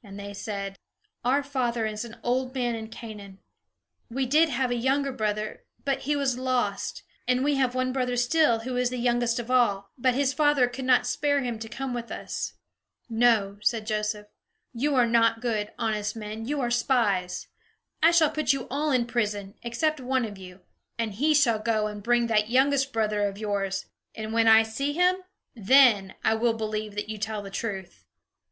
And 0.00 0.16
they 0.16 0.32
said: 0.32 0.76
"Our 1.24 1.42
father 1.42 1.86
is 1.86 2.04
an 2.04 2.18
old 2.22 2.54
man 2.54 2.76
in 2.76 2.86
Canaan. 2.88 3.40
We 4.08 4.24
did 4.24 4.48
have 4.48 4.70
a 4.70 4.76
younger 4.76 5.10
brother, 5.10 5.64
but 5.84 6.02
he 6.02 6.14
was 6.14 6.38
lost; 6.38 7.02
and 7.26 7.42
we 7.42 7.56
have 7.56 7.74
one 7.74 7.92
brother 7.92 8.16
still, 8.16 8.60
who 8.60 8.76
is 8.76 8.90
the 8.90 8.96
youngest 8.96 9.40
of 9.40 9.50
all, 9.50 9.90
but 9.98 10.14
his 10.14 10.32
father 10.32 10.68
could 10.68 10.84
not 10.84 11.04
spare 11.04 11.42
him 11.42 11.58
to 11.58 11.68
come 11.68 11.92
with 11.92 12.12
us." 12.12 12.52
"No," 13.10 13.58
said 13.60 13.88
Joseph. 13.88 14.28
"You 14.72 14.94
are 14.94 15.04
not 15.04 15.40
good, 15.40 15.72
honest 15.80 16.14
men. 16.14 16.46
You 16.46 16.60
are 16.60 16.70
spies. 16.70 17.48
I 18.00 18.12
shall 18.12 18.30
put 18.30 18.52
you 18.52 18.68
all 18.70 18.92
in 18.92 19.04
prison, 19.04 19.54
except 19.64 19.98
one 19.98 20.24
of 20.24 20.38
you; 20.38 20.60
and 20.96 21.14
he 21.14 21.34
shall 21.34 21.58
go 21.58 21.88
and 21.88 22.04
bring 22.04 22.28
that 22.28 22.48
youngest 22.50 22.92
brother 22.92 23.26
of 23.26 23.36
yours; 23.36 23.86
and 24.14 24.32
when 24.32 24.46
I 24.46 24.62
see 24.62 24.92
him, 24.92 25.16
then 25.56 26.14
I 26.22 26.34
will 26.34 26.54
believe 26.54 26.94
that 26.94 27.08
you 27.08 27.18
tell 27.18 27.42
the 27.42 27.50
truth." 27.50 28.04